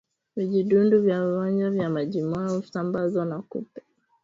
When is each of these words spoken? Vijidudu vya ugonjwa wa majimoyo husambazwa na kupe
Vijidudu 0.35 1.01
vya 1.01 1.27
ugonjwa 1.27 1.83
wa 1.83 1.89
majimoyo 1.89 2.59
husambazwa 2.59 3.25
na 3.25 3.41
kupe 3.41 3.81